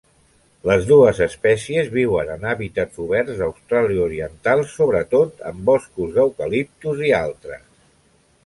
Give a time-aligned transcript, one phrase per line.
[0.67, 7.65] Les dues espècies viuen en hàbitats oberts d'Austràlia Oriental, sobretot en boscos d'eucaliptus i altres.